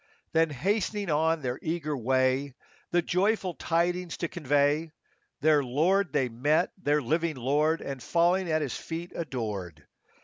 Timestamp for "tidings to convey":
3.53-4.93